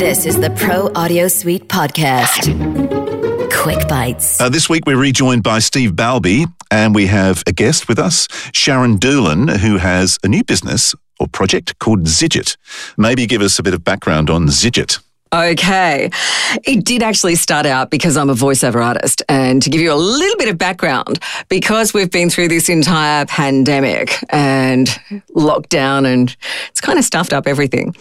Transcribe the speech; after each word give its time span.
This 0.00 0.24
is 0.24 0.40
the 0.40 0.48
Pro 0.48 0.90
Audio 0.94 1.28
Suite 1.28 1.68
podcast. 1.68 2.48
Quick 3.52 3.86
bites. 3.86 4.40
Uh, 4.40 4.48
this 4.48 4.66
week 4.66 4.84
we're 4.86 4.96
rejoined 4.96 5.42
by 5.42 5.58
Steve 5.58 5.90
Balbi, 5.90 6.46
and 6.70 6.94
we 6.94 7.04
have 7.08 7.42
a 7.46 7.52
guest 7.52 7.86
with 7.86 7.98
us, 7.98 8.26
Sharon 8.54 8.96
Doolan, 8.96 9.48
who 9.60 9.76
has 9.76 10.18
a 10.24 10.28
new 10.28 10.42
business 10.42 10.94
or 11.18 11.28
project 11.28 11.78
called 11.80 12.04
Zijit. 12.04 12.56
Maybe 12.96 13.26
give 13.26 13.42
us 13.42 13.58
a 13.58 13.62
bit 13.62 13.74
of 13.74 13.84
background 13.84 14.30
on 14.30 14.46
Zijit. 14.46 15.00
Okay. 15.32 16.10
It 16.64 16.84
did 16.84 17.02
actually 17.04 17.36
start 17.36 17.64
out 17.64 17.90
because 17.90 18.16
I'm 18.16 18.28
a 18.30 18.34
voiceover 18.34 18.84
artist. 18.84 19.22
And 19.28 19.62
to 19.62 19.70
give 19.70 19.80
you 19.80 19.92
a 19.92 19.94
little 19.94 20.36
bit 20.38 20.48
of 20.48 20.58
background, 20.58 21.20
because 21.48 21.94
we've 21.94 22.10
been 22.10 22.30
through 22.30 22.48
this 22.48 22.68
entire 22.68 23.26
pandemic 23.26 24.18
and 24.30 24.88
lockdown 25.36 26.04
and 26.04 26.36
it's 26.70 26.80
kind 26.80 26.98
of 26.98 27.04
stuffed 27.04 27.32
up 27.32 27.46
everything. 27.46 27.94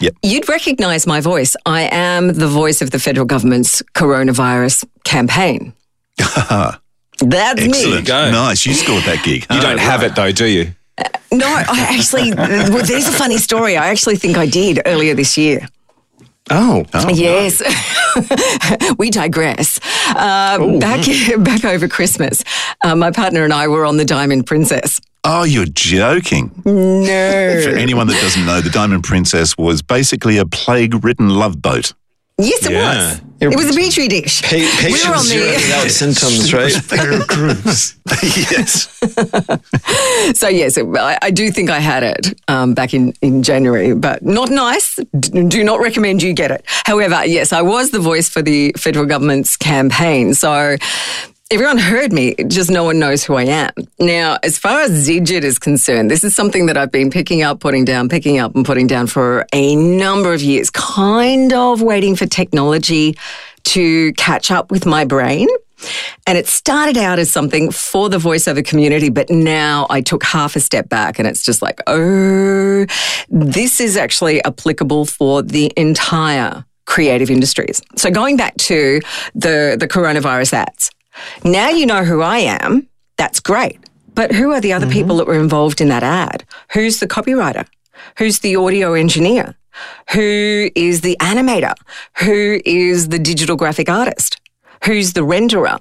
Yep. 0.00 0.14
You'd 0.24 0.48
recognize 0.48 1.06
my 1.06 1.20
voice. 1.20 1.54
I 1.66 1.82
am 1.92 2.28
the 2.32 2.48
voice 2.48 2.82
of 2.82 2.90
the 2.90 2.98
federal 2.98 3.26
government's 3.26 3.80
coronavirus 3.94 4.84
campaign. 5.04 5.72
That's 6.18 7.62
Excellent. 7.62 8.00
me. 8.00 8.02
go. 8.02 8.30
Nice. 8.32 8.66
You 8.66 8.74
scored 8.74 9.04
that 9.04 9.22
gig. 9.24 9.46
You 9.50 9.60
don't 9.60 9.78
have 9.78 10.02
it 10.02 10.16
though, 10.16 10.32
do 10.32 10.46
you? 10.46 10.72
No, 11.30 11.46
I 11.46 11.86
actually, 11.90 12.32
well, 12.34 12.84
there's 12.84 13.06
a 13.06 13.12
funny 13.12 13.38
story. 13.38 13.76
I 13.76 13.88
actually 13.88 14.16
think 14.16 14.36
I 14.36 14.46
did 14.46 14.80
earlier 14.84 15.14
this 15.14 15.38
year. 15.38 15.68
Oh. 16.54 16.84
Yes, 17.12 17.62
we 18.98 19.10
digress. 19.10 19.80
Uh, 20.08 20.78
back 20.78 21.06
back 21.38 21.64
over 21.64 21.88
Christmas, 21.88 22.44
uh, 22.84 22.94
my 22.94 23.10
partner 23.10 23.44
and 23.44 23.52
I 23.52 23.68
were 23.68 23.86
on 23.86 23.96
the 23.96 24.04
Diamond 24.04 24.46
Princess. 24.46 25.00
Oh, 25.24 25.44
you're 25.44 25.66
joking. 25.66 26.50
No. 26.64 27.60
For 27.64 27.70
anyone 27.70 28.06
that 28.08 28.20
doesn't 28.20 28.44
know, 28.44 28.60
the 28.60 28.70
Diamond 28.70 29.04
Princess 29.04 29.56
was 29.56 29.80
basically 29.80 30.36
a 30.36 30.44
plague 30.44 31.04
ridden 31.04 31.30
love 31.30 31.62
boat. 31.62 31.94
Yes, 32.44 32.66
it 32.66 32.72
Yeah. 32.72 32.94
was. 33.12 33.20
It 33.40 33.56
was 33.56 33.70
a 33.76 33.78
petri 33.80 34.06
dish. 34.06 34.40
Pa- 34.42 34.54
we 34.54 34.62
were 34.62 35.16
on 35.16 35.24
patients 35.26 35.30
the. 35.30 35.40
without 35.66 35.90
symptoms, 36.02 36.54
right? 36.54 36.72
Fair 36.72 37.20
cruise. 37.24 37.96
yes. 38.22 38.88
So 40.38 40.48
yes, 40.48 40.76
it- 40.76 40.86
I, 40.96 41.18
I 41.22 41.30
do 41.30 41.50
think 41.50 41.68
I 41.70 41.78
had 41.80 42.02
it 42.02 42.34
um, 42.48 42.74
back 42.74 42.94
in, 42.94 43.12
in 43.20 43.42
January, 43.42 43.94
but 43.94 44.22
not 44.22 44.50
nice. 44.50 44.96
D- 45.18 45.44
do 45.48 45.64
not 45.64 45.80
recommend 45.80 46.22
you 46.22 46.32
get 46.32 46.50
it. 46.50 46.64
However, 46.84 47.24
yes, 47.26 47.52
I 47.52 47.62
was 47.62 47.90
the 47.90 47.98
voice 47.98 48.28
for 48.28 48.42
the 48.42 48.72
federal 48.78 49.06
government's 49.06 49.56
campaign, 49.56 50.34
so. 50.34 50.76
Everyone 51.52 51.76
heard 51.76 52.14
me, 52.14 52.34
just 52.46 52.70
no 52.70 52.82
one 52.82 52.98
knows 52.98 53.24
who 53.24 53.34
I 53.34 53.42
am. 53.42 53.72
Now, 54.00 54.38
as 54.42 54.56
far 54.56 54.80
as 54.80 55.06
Zijit 55.06 55.42
is 55.42 55.58
concerned, 55.58 56.10
this 56.10 56.24
is 56.24 56.34
something 56.34 56.64
that 56.64 56.78
I've 56.78 56.90
been 56.90 57.10
picking 57.10 57.42
up, 57.42 57.60
putting 57.60 57.84
down, 57.84 58.08
picking 58.08 58.38
up, 58.38 58.54
and 58.54 58.64
putting 58.64 58.86
down 58.86 59.06
for 59.06 59.44
a 59.52 59.76
number 59.76 60.32
of 60.32 60.40
years, 60.40 60.70
kind 60.70 61.52
of 61.52 61.82
waiting 61.82 62.16
for 62.16 62.24
technology 62.24 63.18
to 63.64 64.14
catch 64.14 64.50
up 64.50 64.70
with 64.70 64.86
my 64.86 65.04
brain. 65.04 65.46
And 66.26 66.38
it 66.38 66.46
started 66.46 66.96
out 66.96 67.18
as 67.18 67.30
something 67.30 67.70
for 67.70 68.08
the 68.08 68.16
voiceover 68.16 68.64
community, 68.64 69.10
but 69.10 69.28
now 69.28 69.86
I 69.90 70.00
took 70.00 70.24
half 70.24 70.56
a 70.56 70.60
step 70.60 70.88
back 70.88 71.18
and 71.18 71.28
it's 71.28 71.42
just 71.42 71.60
like, 71.60 71.82
oh, 71.86 72.86
this 73.28 73.78
is 73.78 73.98
actually 73.98 74.42
applicable 74.44 75.04
for 75.04 75.42
the 75.42 75.70
entire 75.76 76.64
creative 76.86 77.30
industries. 77.30 77.82
So 77.96 78.10
going 78.10 78.38
back 78.38 78.56
to 78.56 79.02
the, 79.34 79.76
the 79.78 79.86
coronavirus 79.86 80.54
ads, 80.54 80.90
now 81.44 81.68
you 81.68 81.86
know 81.86 82.04
who 82.04 82.20
I 82.22 82.38
am. 82.38 82.88
That's 83.16 83.40
great. 83.40 83.78
But 84.14 84.32
who 84.32 84.52
are 84.52 84.60
the 84.60 84.72
other 84.72 84.86
mm-hmm. 84.86 84.92
people 84.92 85.16
that 85.16 85.26
were 85.26 85.40
involved 85.40 85.80
in 85.80 85.88
that 85.88 86.02
ad? 86.02 86.44
Who's 86.72 87.00
the 87.00 87.08
copywriter? 87.08 87.66
Who's 88.18 88.40
the 88.40 88.56
audio 88.56 88.94
engineer? 88.94 89.54
Who 90.12 90.70
is 90.74 91.00
the 91.00 91.16
animator? 91.20 91.74
Who 92.18 92.60
is 92.64 93.08
the 93.08 93.18
digital 93.18 93.56
graphic 93.56 93.88
artist? 93.88 94.40
Who's 94.84 95.14
the 95.14 95.22
renderer? 95.22 95.80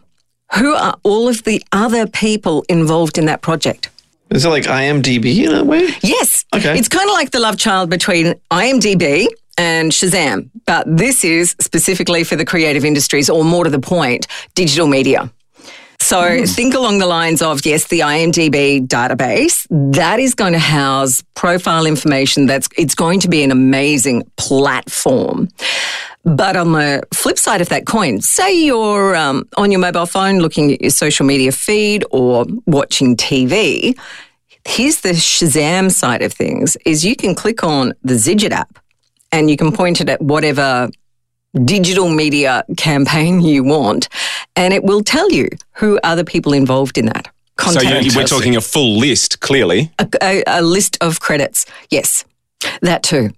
Who 0.55 0.73
are 0.73 0.97
all 1.03 1.27
of 1.27 1.43
the 1.43 1.63
other 1.71 2.07
people 2.07 2.63
involved 2.69 3.17
in 3.17 3.25
that 3.25 3.41
project? 3.41 3.89
Is 4.29 4.45
it 4.45 4.49
like 4.49 4.63
IMDb 4.63 5.45
in 5.45 5.53
a 5.53 5.63
way? 5.63 5.89
Yes. 6.01 6.45
Okay. 6.55 6.77
It's 6.77 6.87
kind 6.87 7.09
of 7.09 7.13
like 7.13 7.31
the 7.31 7.39
love 7.39 7.57
child 7.57 7.89
between 7.89 8.35
IMDb 8.49 9.27
and 9.57 9.91
Shazam, 9.91 10.49
but 10.65 10.85
this 10.87 11.23
is 11.23 11.55
specifically 11.59 12.23
for 12.23 12.35
the 12.35 12.45
creative 12.45 12.85
industries, 12.85 13.29
or 13.29 13.43
more 13.43 13.63
to 13.63 13.69
the 13.69 13.79
point, 13.79 14.27
digital 14.55 14.87
media. 14.87 15.31
So 16.01 16.45
think 16.45 16.73
along 16.73 16.97
the 16.97 17.05
lines 17.05 17.41
of 17.43 17.63
yes, 17.63 17.87
the 17.87 17.99
IMDb 17.99 18.85
database 18.85 19.65
that 19.93 20.19
is 20.19 20.33
going 20.33 20.53
to 20.53 20.59
house 20.59 21.23
profile 21.35 21.85
information. 21.85 22.47
That's 22.47 22.67
it's 22.75 22.95
going 22.95 23.19
to 23.21 23.29
be 23.29 23.43
an 23.43 23.51
amazing 23.51 24.29
platform. 24.35 25.47
But 26.23 26.57
on 26.57 26.73
the 26.73 27.03
flip 27.13 27.37
side 27.37 27.61
of 27.61 27.69
that 27.69 27.85
coin, 27.85 28.19
say 28.19 28.51
you're 28.51 29.15
um, 29.15 29.47
on 29.57 29.71
your 29.71 29.79
mobile 29.79 30.07
phone 30.07 30.39
looking 30.39 30.73
at 30.73 30.81
your 30.81 30.89
social 30.89 31.25
media 31.25 31.51
feed 31.51 32.03
or 32.11 32.45
watching 32.65 33.15
TV. 33.15 33.97
Here's 34.65 35.01
the 35.01 35.11
Shazam 35.11 35.91
side 35.91 36.23
of 36.23 36.33
things: 36.33 36.75
is 36.83 37.05
you 37.05 37.15
can 37.15 37.35
click 37.35 37.63
on 37.63 37.93
the 38.03 38.15
Zijit 38.15 38.51
app 38.51 38.80
and 39.31 39.49
you 39.49 39.57
can 39.57 39.71
point 39.71 40.01
it 40.01 40.09
at 40.09 40.21
whatever 40.21 40.89
digital 41.65 42.09
media 42.09 42.63
campaign 42.77 43.41
you 43.41 43.63
want, 43.63 44.07
and 44.55 44.73
it 44.73 44.83
will 44.83 45.03
tell 45.03 45.29
you 45.31 45.49
who 45.73 45.99
are 46.03 46.15
the 46.15 46.25
people 46.25 46.53
involved 46.53 46.97
in 46.97 47.05
that. 47.07 47.29
So 47.59 47.81
you, 47.81 48.11
we're 48.15 48.25
talking 48.25 48.55
a 48.55 48.61
full 48.61 48.97
list, 48.97 49.39
clearly. 49.39 49.91
a, 49.99 50.07
a, 50.23 50.43
a 50.47 50.61
list 50.61 50.97
of 51.01 51.19
credits. 51.19 51.65
Yes, 51.89 52.25
that 52.81 53.03
too. 53.03 53.31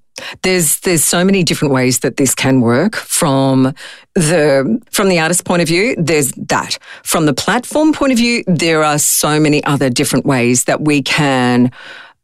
There's 0.44 0.80
there's 0.82 1.04
so 1.04 1.26
many 1.26 1.44
different 1.44 1.74
ways 1.74 2.00
that 2.00 2.18
this 2.18 2.36
can 2.36 2.62
work 2.62 2.96
from 2.96 3.74
the 4.14 4.80
from 4.92 5.10
the 5.10 5.20
artist 5.20 5.44
point 5.44 5.62
of 5.62 5.68
view. 5.68 5.96
There's 5.98 6.32
that 6.34 6.78
from 7.04 7.26
the 7.26 7.34
platform 7.34 7.94
point 7.94 8.12
of 8.12 8.18
view. 8.18 8.44
There 8.46 8.84
are 8.84 9.00
so 9.00 9.40
many 9.40 9.64
other 9.66 9.90
different 9.90 10.26
ways 10.26 10.66
that 10.66 10.82
we 10.82 11.02
can. 11.02 11.72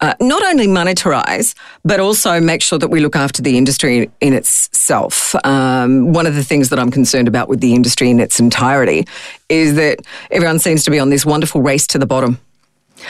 Uh, 0.02 0.14
not 0.22 0.42
only 0.46 0.66
monetize, 0.66 1.56
but 1.84 2.00
also 2.00 2.40
make 2.40 2.62
sure 2.62 2.80
that 2.80 2.88
we 2.88 3.02
look 3.02 3.18
after 3.18 3.42
the 3.42 3.58
industry 3.58 4.10
in 4.22 4.34
itself. 4.34 5.36
Um, 5.46 6.14
one 6.14 6.26
of 6.26 6.36
the 6.36 6.44
things 6.44 6.70
that 6.70 6.80
I'm 6.80 6.90
concerned 6.90 7.28
about 7.28 7.50
with 7.50 7.60
the 7.60 7.74
industry 7.76 8.10
in 8.10 8.20
its 8.22 8.40
entirety 8.40 9.06
is 9.50 9.76
that 9.76 10.00
everyone 10.32 10.60
seems 10.60 10.86
to 10.86 10.92
be 10.92 11.00
on 11.00 11.10
this 11.10 11.26
wonderful 11.26 11.62
race 11.62 11.86
to 11.88 11.98
the 11.98 12.06
bottom. 12.06 12.40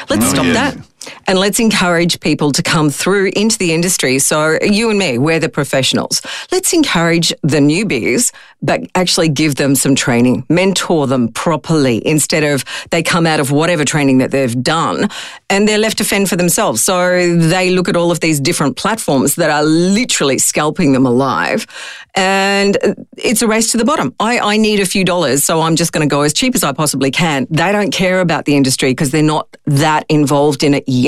Let's 0.10 0.26
Oh, 0.26 0.30
stop 0.30 0.46
yeah. 0.46 0.54
that. 0.54 0.78
And 1.28 1.40
let's 1.40 1.60
encourage 1.60 2.20
people 2.20 2.52
to 2.52 2.64
come 2.64 2.90
through 2.90 3.32
into 3.36 3.58
the 3.58 3.74
industry. 3.74 4.20
So, 4.20 4.58
you 4.62 4.90
and 4.90 5.00
me, 5.00 5.18
we're 5.18 5.40
the 5.40 5.50
professionals. 5.50 6.22
Let's 6.52 6.74
encourage 6.74 7.30
the 7.44 7.60
newbies, 7.60 8.34
but 8.62 8.82
actually 8.96 9.30
give 9.30 9.56
them 9.56 9.76
some 9.76 9.96
training, 9.96 10.46
mentor 10.50 11.08
them 11.08 11.30
properly 11.30 12.06
instead 12.06 12.44
of 12.44 12.66
they 12.90 13.04
come 13.04 13.26
out 13.26 13.40
of 13.40 13.52
whatever 13.52 13.86
training 13.86 14.20
that 14.20 14.32
they've 14.32 14.62
done 14.64 15.10
and 15.50 15.68
they're 15.68 15.78
left 15.78 15.98
to 16.00 16.04
fend 16.04 16.30
for 16.30 16.36
themselves. 16.36 16.84
So, 16.84 17.36
they 17.38 17.70
look 17.72 17.90
at 17.90 17.96
all 17.96 18.12
of 18.12 18.20
these 18.20 18.40
different 18.40 18.78
platforms 18.78 19.36
that 19.36 19.50
are 19.50 19.64
literally 19.64 20.38
scalping 20.38 20.94
them 20.94 21.06
alive. 21.06 21.68
And 22.16 22.78
it's 23.18 23.42
a 23.42 23.48
race 23.48 23.72
to 23.72 23.78
the 23.78 23.86
bottom. 23.86 24.14
I, 24.20 24.40
I 24.40 24.58
need 24.58 24.80
a 24.80 24.86
few 24.86 25.06
dollars, 25.06 25.44
so 25.44 25.62
I'm 25.62 25.76
just 25.76 25.92
going 25.92 26.08
to 26.08 26.14
go 26.14 26.22
as 26.22 26.34
cheap 26.34 26.56
as 26.56 26.64
I 26.64 26.74
possibly 26.74 27.12
can. 27.12 27.48
They 27.50 27.72
don't 27.72 27.92
care 27.92 28.20
about 28.20 28.46
the 28.46 28.56
industry 28.56 28.92
because 28.92 29.12
they're 29.12 29.24
not 29.24 29.48
that 29.66 30.06
involved 30.10 30.64
in 30.64 30.74
it 30.74 30.84
yet. 30.88 30.99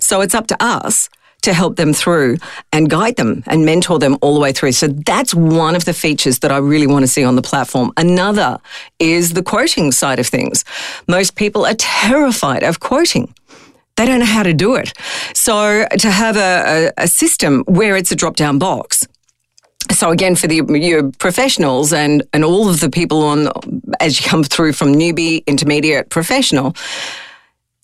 So 0.00 0.20
it's 0.20 0.34
up 0.34 0.46
to 0.48 0.56
us 0.62 1.08
to 1.42 1.52
help 1.52 1.76
them 1.76 1.92
through 1.92 2.36
and 2.72 2.88
guide 2.88 3.16
them 3.16 3.42
and 3.46 3.64
mentor 3.64 3.98
them 3.98 4.16
all 4.22 4.34
the 4.34 4.40
way 4.40 4.52
through. 4.52 4.72
So 4.72 4.86
that's 4.86 5.34
one 5.34 5.74
of 5.74 5.84
the 5.84 5.92
features 5.92 6.38
that 6.38 6.52
I 6.52 6.58
really 6.58 6.86
want 6.86 7.02
to 7.02 7.08
see 7.08 7.24
on 7.24 7.34
the 7.34 7.42
platform. 7.42 7.92
Another 7.96 8.58
is 8.98 9.32
the 9.32 9.42
quoting 9.42 9.90
side 9.90 10.20
of 10.20 10.26
things. 10.26 10.64
Most 11.08 11.34
people 11.34 11.66
are 11.66 11.74
terrified 11.74 12.62
of 12.62 12.78
quoting. 12.78 13.34
They 13.96 14.06
don't 14.06 14.20
know 14.20 14.24
how 14.24 14.44
to 14.44 14.54
do 14.54 14.76
it. 14.76 14.92
So 15.34 15.86
to 15.98 16.10
have 16.10 16.36
a, 16.36 16.92
a, 16.98 17.04
a 17.04 17.08
system 17.08 17.64
where 17.66 17.96
it's 17.96 18.12
a 18.12 18.16
drop 18.16 18.36
down 18.36 18.58
box 18.58 19.06
so 19.90 20.10
again, 20.10 20.36
for 20.36 20.46
the 20.46 20.62
your 20.78 21.10
professionals 21.12 21.92
and 21.92 22.22
and 22.32 22.44
all 22.44 22.68
of 22.68 22.80
the 22.80 22.88
people 22.88 23.22
on 23.22 23.48
as 24.00 24.20
you 24.20 24.28
come 24.28 24.44
through 24.44 24.72
from 24.72 24.94
newbie, 24.94 25.44
intermediate, 25.46 26.08
professional, 26.08 26.74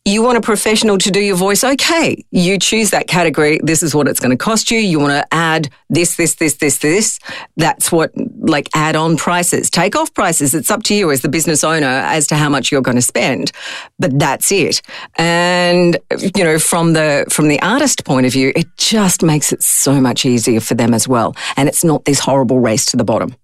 you 0.08 0.22
want 0.22 0.38
a 0.38 0.40
professional 0.40 0.96
to 0.99 1.10
do 1.10 1.20
your 1.20 1.37
voice. 1.37 1.62
Okay, 1.62 2.25
you 2.31 2.58
choose 2.58 2.90
that 2.90 3.06
category. 3.08 3.60
This 3.62 3.82
is 3.82 3.94
what 3.94 4.08
it's 4.08 4.20
going 4.20 4.31
to 4.31 4.37
cost 4.37 4.70
you. 4.70 4.78
You 4.78 4.99
want 4.99 5.12
to 5.12 5.34
add 5.34 5.69
this, 5.90 6.16
this, 6.16 6.37
this, 6.37 6.55
this, 6.55 6.78
this. 6.78 7.19
That's 7.56 7.93
what 7.93 8.12
like 8.16 8.70
add 8.75 8.96
on 8.96 9.16
prices, 9.16 9.69
take 9.69 9.94
off 9.96 10.12
prices. 10.14 10.55
It's 10.55 10.70
up 10.70 10.82
to 10.84 10.94
you 10.94 11.10
as 11.10 11.20
the 11.20 11.28
business 11.28 11.62
owner 11.62 11.87
as 11.87 12.26
to 12.28 12.37
how 12.37 12.49
much 12.49 12.72
you're 12.72 12.81
going 12.81 12.96
to 12.96 13.02
spend. 13.02 13.52
But 13.99 14.19
that's 14.19 14.50
it. 14.50 14.81
And 15.16 15.99
you 16.19 16.43
know, 16.43 16.58
from 16.58 16.94
the 16.94 17.26
from 17.28 17.49
the 17.49 17.60
artist 17.60 18.05
point 18.05 18.25
of 18.25 18.32
view, 18.32 18.52
it 18.56 18.66
just 18.78 19.22
makes 19.22 19.52
it 19.52 19.62
so 19.62 20.00
much 20.00 20.25
easier 20.25 20.60
for 20.60 20.75
them 20.75 20.94
as 20.94 21.06
well. 21.06 21.37
And 21.56 21.69
it's 21.69 21.84
not 21.84 22.06
this 22.06 22.20
horrible 22.20 22.60
race 22.60 22.87
to 22.87 22.96
the 22.96 23.05
bottom. 23.05 23.34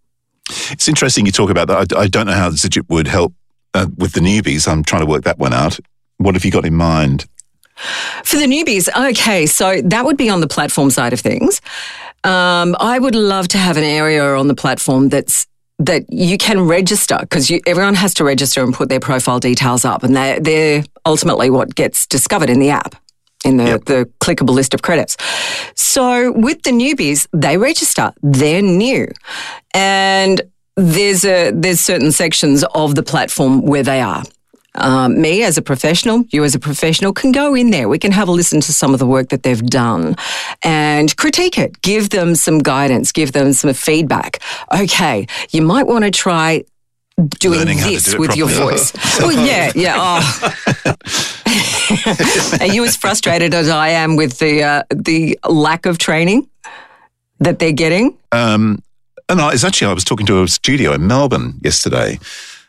It's 0.71 0.89
interesting 0.89 1.27
you 1.27 1.33
talk 1.33 1.51
about 1.51 1.69
that. 1.69 1.93
I, 1.93 2.03
I 2.03 2.07
don't 2.07 2.27
know 2.27 2.33
how 2.33 2.51
Zijit 2.51 2.89
would 2.89 3.07
help 3.07 3.35
uh, 3.75 3.87
with 3.97 4.13
the 4.13 4.21
newbies. 4.21 4.67
I'm 4.67 4.83
trying 4.83 5.03
to 5.03 5.07
work 5.07 5.25
that 5.25 5.39
one 5.39 5.53
out. 5.53 5.79
What 6.19 6.35
have 6.35 6.45
you 6.45 6.51
got 6.51 6.65
in 6.65 6.75
mind? 6.75 7.27
For 8.23 8.37
the 8.37 8.47
newbies, 8.47 8.89
okay, 9.11 9.47
so 9.47 9.81
that 9.83 10.05
would 10.05 10.17
be 10.17 10.29
on 10.31 10.41
the 10.41 10.47
platform 10.47 10.91
side 10.91 11.13
of 11.13 11.21
things. 11.21 11.61
Um, 12.23 12.77
I 12.79 12.99
would 12.99 13.15
love 13.17 13.49
to 13.49 13.59
have 13.59 13.77
an 13.77 13.85
area 13.85 14.25
on 14.37 14.47
the 14.49 14.55
platform 14.55 15.09
that's 15.09 15.47
that 15.81 16.05
you 16.09 16.39
can 16.39 16.61
register 16.61 17.19
because 17.21 17.51
everyone 17.67 17.97
has 17.97 18.15
to 18.15 18.25
register 18.25 18.63
and 18.63 18.73
put 18.73 18.89
their 18.89 19.01
profile 19.01 19.41
details 19.41 19.85
up, 19.85 20.05
and 20.05 20.15
they're, 20.15 20.39
they're 20.39 20.85
ultimately 21.05 21.51
what 21.51 21.75
gets 21.75 22.07
discovered 22.07 22.49
in 22.49 22.61
the 22.61 22.71
app 22.71 22.95
in 23.45 23.57
the, 23.57 23.65
Yep. 23.65 23.85
the 23.87 24.11
clickable 24.21 24.55
list 24.55 24.73
of 24.73 24.83
credits. 24.83 25.17
So 25.75 26.31
with 26.33 26.63
the 26.63 26.71
newbies, 26.71 27.27
they 27.33 27.59
register. 27.59 28.13
They're 28.23 28.63
new, 28.63 29.09
and 29.75 30.41
there's 30.77 31.25
a 31.25 31.51
there's 31.51 31.81
certain 31.81 32.13
sections 32.13 32.65
of 32.75 32.95
the 32.95 33.03
platform 33.03 33.63
where 33.63 33.83
they 33.83 34.01
are. 34.01 34.23
Um, 34.77 35.21
me 35.21 35.45
as 35.45 35.57
a 35.57 35.63
professional, 35.63 36.25
you 36.31 36.43
as 36.43 36.55
a 36.55 36.59
professional 36.59 37.13
can 37.13 37.31
go 37.33 37.55
in 37.55 37.71
there. 37.71 37.89
We 37.89 37.99
can 37.99 38.13
have 38.13 38.29
a 38.29 38.33
listen 38.33 38.61
to 38.63 38.73
some 38.73 38.93
of 38.93 38.99
the 38.99 39.07
work 39.07 39.29
that 39.29 39.45
they've 39.45 39.65
done 39.65 40.17
and 40.63 41.17
critique 41.17 41.59
it. 41.59 41.81
Give 41.83 42.11
them 42.11 42.35
some 42.35 42.59
guidance. 42.59 43.13
Give 43.13 43.33
them 43.33 43.53
some 43.53 43.73
feedback. 43.73 44.41
Okay, 44.77 45.27
you 45.53 45.63
might 45.63 45.87
want 45.87 46.05
to 46.05 46.11
try 46.11 46.65
doing 47.39 47.59
Learning 47.59 47.79
this 47.79 48.05
do 48.05 48.15
it 48.15 48.19
with 48.19 48.37
your 48.37 48.49
voice. 48.49 48.93
well, 49.21 49.33
yeah, 49.33 49.71
yeah. 49.75 49.95
Oh. 51.47 52.57
Are 52.61 52.67
you 52.67 52.85
as 52.85 52.97
frustrated 52.97 53.55
as 53.55 53.69
I 53.69 53.91
am 53.91 54.17
with 54.17 54.39
the 54.39 54.63
uh, 54.63 54.83
the 54.91 55.39
lack 55.49 55.87
of 55.87 55.99
training 55.99 56.49
that 57.39 57.59
they're 57.59 57.73
getting? 57.73 58.17
Um, 58.33 58.83
and 59.29 59.41
I, 59.41 59.53
it's 59.53 59.65
actually, 59.65 59.91
I 59.91 59.95
was 59.95 60.05
talking 60.05 60.27
to 60.27 60.43
a 60.43 60.49
studio 60.49 60.93
in 60.93 61.07
Melbourne 61.07 61.55
yesterday, 61.63 62.19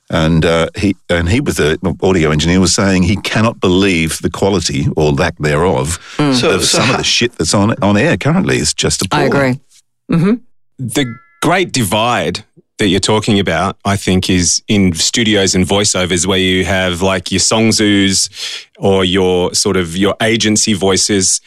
and 0.10 0.46
uh, 0.46 0.68
he 0.78 0.96
and 1.10 1.28
he 1.30 1.40
was 1.42 1.56
the 1.57 1.78
audio 2.02 2.31
engineer 2.31 2.60
was 2.60 2.74
saying 2.74 3.04
he 3.04 3.16
cannot 3.18 3.60
believe 3.60 4.19
the 4.22 4.30
quality 4.30 4.88
or 4.96 5.12
lack 5.12 5.36
thereof 5.40 6.00
So- 6.18 6.28
of 6.56 6.63
so 6.63 6.78
some 6.78 6.84
how- 6.86 6.92
of 6.94 6.98
the 7.00 7.04
shit 7.04 7.31
that's 7.34 7.54
on 7.54 7.74
on 7.84 7.98
air 7.98 8.16
currently. 8.18 8.57
It's 8.57 8.74
just 8.74 9.02
I 9.12 9.24
appalling. 9.24 9.60
agree. 10.07 10.40
The 10.78 11.16
great 11.42 11.72
divide 11.72 12.44
that 12.78 12.88
you're 12.90 13.00
talking 13.00 13.40
about, 13.40 13.78
I 13.86 13.96
think, 13.96 14.30
is 14.30 14.62
in 14.68 14.94
studios 14.94 15.56
and 15.56 15.66
voiceovers 15.66 16.28
where 16.28 16.38
you 16.40 16.66
have 16.66 17.02
like 17.02 17.31
your 17.31 17.40
song 17.40 17.72
zoos 17.72 18.30
or 18.78 19.06
your 19.06 19.54
sort 19.54 19.78
of 19.78 19.96
your 19.96 20.16
agency 20.22 20.74
voices. 20.74 21.40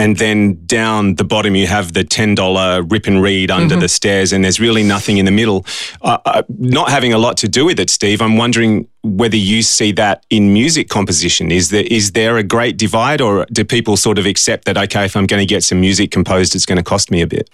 And 0.00 0.16
then 0.16 0.64
down 0.64 1.16
the 1.16 1.24
bottom, 1.24 1.54
you 1.54 1.66
have 1.66 1.92
the 1.92 2.02
$10 2.02 2.90
rip 2.90 3.06
and 3.06 3.22
read 3.22 3.50
under 3.50 3.76
the 3.76 3.86
stairs, 3.86 4.32
and 4.32 4.42
there's 4.42 4.58
really 4.58 4.82
nothing 4.82 5.18
in 5.18 5.26
the 5.26 5.30
middle. 5.30 5.66
Uh, 6.00 6.16
uh, 6.24 6.42
not 6.48 6.88
having 6.88 7.12
a 7.12 7.18
lot 7.18 7.36
to 7.36 7.48
do 7.48 7.66
with 7.66 7.78
it, 7.78 7.90
Steve, 7.90 8.22
I'm 8.22 8.38
wondering 8.38 8.88
whether 9.02 9.36
you 9.36 9.60
see 9.60 9.92
that 9.92 10.24
in 10.30 10.54
music 10.54 10.88
composition. 10.88 11.52
Is 11.52 11.68
there, 11.68 11.84
is 11.90 12.12
there 12.12 12.38
a 12.38 12.42
great 12.42 12.78
divide, 12.78 13.20
or 13.20 13.44
do 13.52 13.62
people 13.62 13.98
sort 13.98 14.18
of 14.18 14.24
accept 14.24 14.64
that, 14.64 14.78
okay, 14.78 15.04
if 15.04 15.14
I'm 15.14 15.26
going 15.26 15.46
to 15.46 15.54
get 15.54 15.64
some 15.64 15.80
music 15.80 16.10
composed, 16.10 16.54
it's 16.54 16.64
going 16.64 16.78
to 16.78 16.82
cost 16.82 17.10
me 17.10 17.20
a 17.20 17.26
bit? 17.26 17.50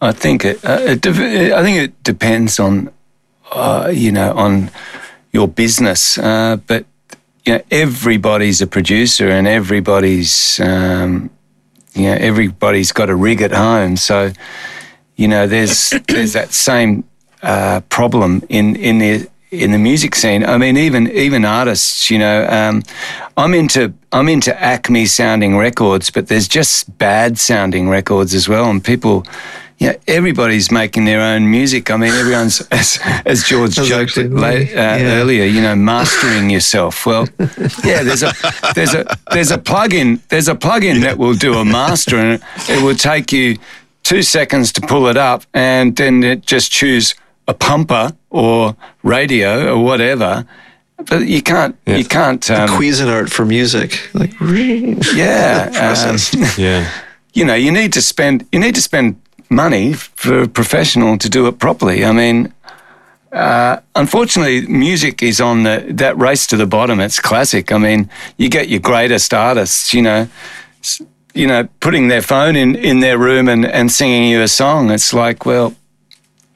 I 0.00 0.12
think 0.12 0.44
it. 0.44 0.64
Uh, 0.64 0.78
it 0.80 1.00
de- 1.00 1.52
I 1.52 1.62
think 1.62 1.78
it 1.78 2.04
depends 2.04 2.60
on, 2.60 2.88
uh, 3.50 3.90
you 3.92 4.12
know, 4.12 4.32
on 4.34 4.70
your 5.32 5.48
business. 5.48 6.18
Uh, 6.18 6.58
but 6.68 6.86
you 7.44 7.54
know, 7.54 7.62
everybody's 7.70 8.62
a 8.62 8.66
producer, 8.66 9.28
and 9.28 9.46
everybody's, 9.48 10.60
um, 10.60 11.30
you 11.94 12.04
know, 12.04 12.14
everybody's 12.14 12.92
got 12.92 13.10
a 13.10 13.14
rig 13.14 13.42
at 13.42 13.52
home. 13.52 13.96
So, 13.96 14.32
you 15.16 15.28
know, 15.28 15.46
there's 15.46 15.90
there's 16.08 16.32
that 16.34 16.52
same 16.52 17.04
uh, 17.42 17.80
problem 17.88 18.42
in 18.48 18.76
in 18.76 18.98
the 18.98 19.28
in 19.50 19.70
the 19.72 19.78
music 19.78 20.14
scene. 20.14 20.44
I 20.44 20.56
mean, 20.56 20.76
even 20.76 21.10
even 21.10 21.44
artists. 21.44 22.10
You 22.10 22.18
know, 22.18 22.46
um, 22.48 22.82
I'm 23.36 23.54
into 23.54 23.92
I'm 24.12 24.28
into 24.28 24.58
Acme 24.60 25.06
sounding 25.06 25.56
records, 25.56 26.10
but 26.10 26.28
there's 26.28 26.48
just 26.48 26.96
bad 26.98 27.38
sounding 27.38 27.88
records 27.88 28.34
as 28.34 28.48
well, 28.48 28.70
and 28.70 28.82
people. 28.82 29.24
Yeah, 29.82 29.96
everybody's 30.06 30.70
making 30.70 31.06
their 31.06 31.20
own 31.20 31.50
music. 31.50 31.90
I 31.90 31.96
mean, 31.96 32.12
everyone's, 32.12 32.60
as, 32.70 32.98
as 33.26 33.42
George 33.44 33.74
joked 33.74 34.16
Exactly. 34.16 34.28
la- 34.28 34.48
uh, 34.48 34.96
Yeah. 34.96 35.18
earlier, 35.18 35.44
you 35.44 35.60
know, 35.60 35.74
mastering 35.74 36.50
yourself. 36.50 37.04
Well, 37.04 37.26
yeah, 37.84 38.02
there's 38.04 38.22
a 38.22 38.32
there's 38.76 38.94
a 38.94 39.04
there's 39.32 39.50
a 39.50 39.58
plugin 39.58 40.20
there's 40.28 40.48
a 40.48 40.54
plugin 40.54 41.00
that 41.02 41.18
will 41.18 41.34
do 41.34 41.54
a 41.54 41.64
master, 41.64 42.16
and 42.16 42.42
it 42.68 42.82
will 42.82 42.94
take 42.96 43.32
you 43.32 43.56
two 44.04 44.22
seconds 44.22 44.72
to 44.72 44.80
pull 44.80 45.08
it 45.08 45.16
up, 45.16 45.42
and 45.54 45.96
then 45.96 46.22
it 46.22 46.46
just 46.46 46.70
choose 46.70 47.14
a 47.48 47.54
pumper 47.54 48.12
or 48.30 48.76
radio 49.02 49.72
or 49.74 49.82
whatever. 49.82 50.44
But 51.08 51.26
you 51.26 51.42
can't 51.42 51.74
you 51.86 52.04
can't 52.04 52.48
um, 52.50 52.68
Cuisinart 52.68 53.30
for 53.30 53.44
music. 53.44 53.90
Like, 54.14 54.32
yeah. 55.14 56.06
um, 56.08 56.16
Yeah. 56.56 56.88
you 57.34 57.44
know, 57.44 57.54
you 57.54 57.72
need 57.72 57.92
to 57.94 58.00
spend 58.02 58.46
you 58.52 58.60
need 58.60 58.74
to 58.76 58.82
spend 58.82 59.16
money 59.52 59.92
for 59.92 60.42
a 60.42 60.48
professional 60.48 61.18
to 61.18 61.28
do 61.28 61.46
it 61.46 61.58
properly. 61.58 62.04
I 62.04 62.12
mean, 62.12 62.52
uh, 63.32 63.80
unfortunately, 63.94 64.66
music 64.66 65.22
is 65.22 65.40
on 65.40 65.62
the, 65.62 65.86
that 65.90 66.18
race 66.18 66.46
to 66.48 66.56
the 66.56 66.66
bottom. 66.66 67.00
It's 67.00 67.20
classic. 67.20 67.72
I 67.72 67.78
mean, 67.78 68.10
you 68.36 68.48
get 68.48 68.68
your 68.68 68.80
greatest 68.80 69.32
artists, 69.32 69.94
you 69.94 70.02
know, 70.02 70.28
you 71.34 71.46
know, 71.46 71.68
putting 71.80 72.08
their 72.08 72.22
phone 72.22 72.56
in, 72.56 72.76
in 72.76 73.00
their 73.00 73.16
room 73.16 73.48
and, 73.48 73.64
and 73.64 73.90
singing 73.90 74.24
you 74.24 74.42
a 74.42 74.48
song. 74.48 74.90
It's 74.90 75.14
like, 75.14 75.46
well, 75.46 75.74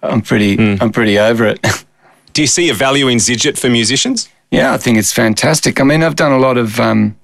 I'm 0.02 0.20
pretty 0.20 0.58
I'm 0.80 0.92
pretty 0.92 1.18
over 1.18 1.46
it. 1.46 1.60
Do 2.32 2.42
you 2.42 2.46
see 2.46 2.68
a 2.68 2.74
value 2.74 3.08
in 3.08 3.18
Zijit 3.18 3.58
for 3.58 3.70
musicians? 3.70 4.28
Yeah, 4.50 4.74
I 4.74 4.76
think 4.76 4.98
it's 4.98 5.12
fantastic. 5.12 5.80
I 5.80 5.84
mean, 5.84 6.02
I've 6.02 6.16
done 6.16 6.32
a 6.32 6.38
lot 6.38 6.58
of, 6.58 6.78
um, 6.78 7.16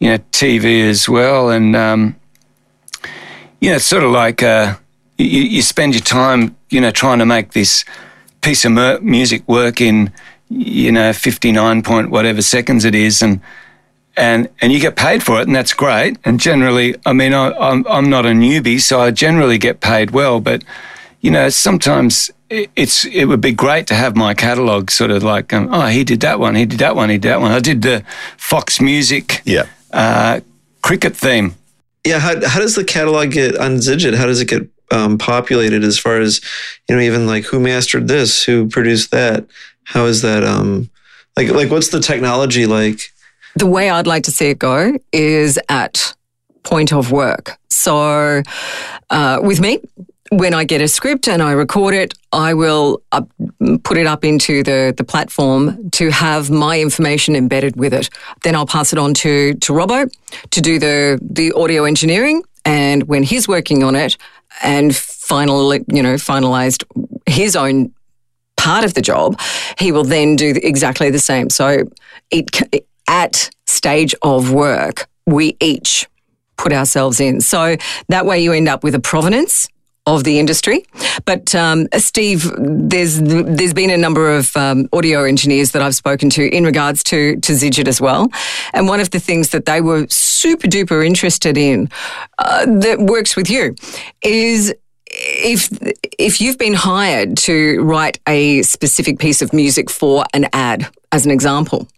you 0.00 0.10
know, 0.10 0.18
TV 0.32 0.88
as 0.88 1.08
well, 1.08 1.50
and 1.50 1.76
um, 1.76 2.16
you 3.60 3.70
know, 3.70 3.76
it's 3.76 3.84
sort 3.84 4.02
of 4.02 4.10
like 4.10 4.42
uh, 4.42 4.76
you, 5.18 5.42
you 5.42 5.62
spend 5.62 5.94
your 5.94 6.02
time, 6.02 6.56
you 6.70 6.80
know, 6.80 6.90
trying 6.90 7.18
to 7.18 7.26
make 7.26 7.52
this 7.52 7.84
piece 8.42 8.64
of 8.64 8.72
mu- 8.72 9.00
music 9.00 9.46
work 9.48 9.80
in, 9.80 10.12
you 10.48 10.92
know, 10.92 11.12
fifty 11.12 11.52
nine 11.52 11.82
point 11.82 12.10
whatever 12.10 12.42
seconds 12.42 12.84
it 12.84 12.94
is, 12.94 13.22
and 13.22 13.40
and 14.16 14.48
and 14.60 14.72
you 14.72 14.80
get 14.80 14.96
paid 14.96 15.22
for 15.22 15.40
it, 15.40 15.46
and 15.46 15.54
that's 15.56 15.74
great. 15.74 16.16
And 16.24 16.38
generally, 16.40 16.94
I 17.04 17.12
mean, 17.12 17.34
I, 17.34 17.50
I'm 17.52 17.86
I'm 17.88 18.08
not 18.10 18.24
a 18.26 18.30
newbie, 18.30 18.80
so 18.80 19.00
I 19.00 19.10
generally 19.10 19.58
get 19.58 19.80
paid 19.80 20.10
well. 20.12 20.40
But 20.40 20.62
you 21.20 21.30
know, 21.30 21.48
sometimes 21.48 22.30
it- 22.50 22.70
it's 22.76 23.04
it 23.06 23.24
would 23.24 23.40
be 23.40 23.52
great 23.52 23.86
to 23.88 23.94
have 23.94 24.14
my 24.16 24.34
catalogue 24.34 24.90
sort 24.90 25.10
of 25.10 25.22
like, 25.22 25.52
um, 25.52 25.68
oh, 25.72 25.86
he 25.86 26.04
did 26.04 26.20
that 26.20 26.38
one, 26.38 26.54
he 26.54 26.66
did 26.66 26.78
that 26.78 26.94
one, 26.94 27.10
he 27.10 27.18
did 27.18 27.30
that 27.30 27.40
one. 27.40 27.50
I 27.52 27.58
did 27.60 27.82
the 27.82 28.04
Fox 28.36 28.80
Music 28.80 29.42
Yeah. 29.44 29.64
uh, 29.92 30.40
cricket 30.82 31.16
theme. 31.16 31.54
yeah. 32.04 32.20
How, 32.20 32.34
how 32.46 32.60
does 32.60 32.74
the 32.76 32.84
catalog 32.84 33.32
get 33.32 33.56
on 33.58 33.78
Zijit? 33.78 34.14
How 34.14 34.26
does 34.26 34.40
it 34.40 34.48
get 34.48 34.62
um, 34.90 35.18
populated 35.18 35.84
as 35.84 35.98
far 35.98 36.20
as, 36.20 36.40
you 36.88 36.96
know, 36.96 37.02
even 37.02 37.26
like 37.26 37.44
who 37.44 37.60
mastered 37.60 38.08
this, 38.08 38.44
who 38.44 38.68
produced 38.68 39.10
that? 39.10 39.46
How 39.84 40.06
is 40.06 40.22
that? 40.22 40.44
Um, 40.44 40.90
like, 41.36 41.48
like 41.50 41.70
what's 41.70 41.88
the 41.88 42.00
technology 42.00 42.66
like? 42.66 43.12
The 43.54 43.66
way 43.66 43.90
I'd 43.90 44.06
like 44.06 44.24
to 44.24 44.30
see 44.30 44.50
it 44.50 44.58
go 44.58 44.98
is 45.12 45.58
at 45.68 46.14
point 46.62 46.92
of 46.92 47.12
work. 47.12 47.56
So 47.70 48.42
uh, 49.10 49.40
with 49.42 49.60
me, 49.60 49.80
when 50.32 50.54
I 50.54 50.64
get 50.64 50.80
a 50.80 50.88
script 50.88 51.28
and 51.28 51.40
I 51.42 51.52
record 51.52 51.94
it, 51.94 52.12
I 52.32 52.54
will 52.54 53.00
up, 53.12 53.28
put 53.84 53.96
it 53.96 54.06
up 54.06 54.24
into 54.24 54.62
the, 54.62 54.92
the 54.96 55.04
platform 55.04 55.88
to 55.90 56.10
have 56.10 56.50
my 56.50 56.80
information 56.80 57.36
embedded 57.36 57.76
with 57.76 57.94
it. 57.94 58.10
Then 58.42 58.54
I'll 58.56 58.66
pass 58.66 58.92
it 58.92 58.98
on 58.98 59.14
to, 59.14 59.54
to 59.54 59.72
Robbo 59.72 60.10
to 60.50 60.60
do 60.60 60.78
the, 60.78 61.18
the 61.22 61.52
audio 61.52 61.84
engineering. 61.84 62.42
And 62.64 63.04
when 63.04 63.22
he's 63.22 63.46
working 63.46 63.84
on 63.84 63.94
it 63.94 64.16
and 64.62 64.94
finally, 64.94 65.84
you 65.88 66.02
know, 66.02 66.14
finalized 66.14 66.84
his 67.26 67.56
own 67.56 67.92
part 68.56 68.84
of 68.84 68.94
the 68.94 69.02
job, 69.02 69.38
he 69.78 69.92
will 69.92 70.04
then 70.04 70.36
do 70.36 70.54
exactly 70.62 71.10
the 71.10 71.18
same. 71.18 71.50
So 71.50 71.84
it 72.30 72.86
at 73.08 73.50
stage 73.66 74.14
of 74.22 74.52
work, 74.52 75.08
we 75.26 75.56
each 75.60 76.08
put 76.56 76.72
ourselves 76.72 77.20
in. 77.20 77.40
So 77.40 77.76
that 78.08 78.26
way 78.26 78.42
you 78.42 78.52
end 78.52 78.68
up 78.68 78.82
with 78.82 78.94
a 78.94 79.00
provenance 79.00 79.68
of 80.06 80.24
the 80.24 80.38
industry. 80.38 80.84
But 81.24 81.54
um, 81.54 81.88
Steve, 81.96 82.50
there's 82.56 83.20
there's 83.20 83.74
been 83.74 83.90
a 83.90 83.96
number 83.96 84.34
of 84.34 84.56
um, 84.56 84.88
audio 84.92 85.24
engineers 85.24 85.72
that 85.72 85.82
I've 85.82 85.96
spoken 85.96 86.30
to 86.30 86.48
in 86.48 86.64
regards 86.64 87.02
to 87.04 87.36
to 87.36 87.52
Zijit 87.52 87.88
as 87.88 88.00
well, 88.00 88.28
and 88.72 88.88
one 88.88 89.00
of 89.00 89.10
the 89.10 89.20
things 89.20 89.50
that 89.50 89.66
they 89.66 89.80
were 89.80 90.06
super 90.08 90.68
duper 90.68 91.04
interested 91.04 91.56
in 91.58 91.90
uh, 92.38 92.66
that 92.66 93.00
works 93.00 93.36
with 93.36 93.50
you 93.50 93.74
is 94.22 94.72
if 95.10 95.68
if 96.18 96.40
you've 96.40 96.58
been 96.58 96.74
hired 96.74 97.36
to 97.38 97.80
write 97.82 98.20
a 98.26 98.62
specific 98.62 99.18
piece 99.18 99.42
of 99.42 99.52
music 99.52 99.90
for 99.90 100.24
an 100.32 100.46
ad, 100.52 100.88
as 101.12 101.24
an 101.24 101.32
example, 101.32 101.88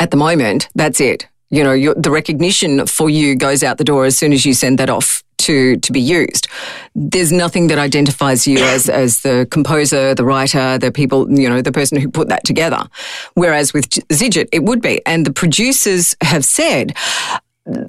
at 0.00 0.10
the 0.10 0.16
moment, 0.16 0.68
that's 0.74 1.00
it. 1.00 1.28
You 1.50 1.64
know, 1.64 1.72
your, 1.72 1.94
the 1.94 2.10
recognition 2.10 2.86
for 2.86 3.08
you 3.08 3.34
goes 3.34 3.62
out 3.62 3.78
the 3.78 3.84
door 3.84 4.04
as 4.04 4.18
soon 4.18 4.34
as 4.34 4.44
you 4.44 4.52
send 4.52 4.78
that 4.78 4.90
off 4.90 5.22
to 5.48 5.76
to 5.76 5.92
be 5.92 6.00
used. 6.00 6.46
There's 6.94 7.32
nothing 7.32 7.68
that 7.68 7.78
identifies 7.78 8.46
you 8.46 8.58
as 8.58 8.88
as 9.04 9.22
the 9.22 9.46
composer, 9.50 10.14
the 10.14 10.24
writer, 10.24 10.78
the 10.78 10.92
people, 10.92 11.20
you 11.30 11.48
know, 11.48 11.62
the 11.62 11.72
person 11.72 12.00
who 12.00 12.08
put 12.08 12.28
that 12.28 12.44
together. 12.44 12.82
Whereas 13.34 13.72
with 13.72 13.88
Zijit, 14.18 14.48
it 14.52 14.62
would 14.64 14.80
be, 14.80 15.00
and 15.06 15.26
the 15.26 15.32
producers 15.32 16.16
have 16.20 16.44
said 16.44 16.96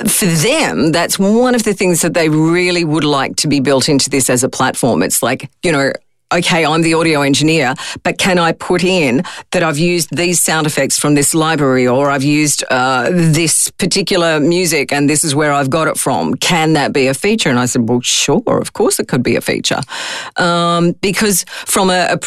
for 0.08 0.26
them, 0.26 0.92
that's 0.92 1.18
one 1.18 1.56
of 1.56 1.64
the 1.64 1.74
things 1.74 2.02
that 2.02 2.14
they 2.14 2.28
really 2.28 2.84
would 2.84 3.06
like 3.06 3.38
to 3.38 3.48
be 3.48 3.62
built 3.62 3.88
into 3.88 4.10
this 4.10 4.30
as 4.30 4.44
a 4.44 4.50
platform. 4.50 5.02
It's 5.02 5.24
like, 5.24 5.50
you 5.64 5.72
know, 5.72 5.94
okay, 6.34 6.66
I'm 6.66 6.82
the 6.82 6.94
audio 6.94 7.22
engineer, 7.22 7.74
but 8.04 8.18
can 8.18 8.38
I 8.38 8.52
put 8.52 8.84
in 8.84 9.24
that 9.52 9.64
I've 9.64 9.78
used 9.78 10.16
these 10.16 10.42
sound 10.42 10.68
effects 10.68 11.00
from 11.00 11.16
this 11.16 11.34
library 11.34 11.88
or 11.88 12.10
I've 12.10 12.24
used 12.24 12.64
uh, 12.70 13.10
this 13.12 13.72
particular 13.72 14.40
music 14.40 14.92
and 14.94 15.10
this 15.10 15.24
is 15.24 15.34
where 15.34 15.52
I've 15.52 15.70
got 15.70 15.88
it 15.88 15.98
from? 15.98 16.36
Can 16.36 16.74
that 16.74 16.94
be 16.94 17.08
a 17.08 17.14
feature? 17.14 17.50
And 17.50 17.60
I 17.60 17.66
said, 17.66 17.90
well, 17.90 18.02
sure, 18.02 18.44
of 18.48 18.74
course 18.74 19.00
it 19.00 19.08
could 19.08 19.24
be 19.24 19.36
a 19.36 19.42
feature. 19.42 19.82
Um, 20.38 20.92
because 21.02 21.46
from 21.66 21.90
a, 21.90 22.10
a 22.12 22.20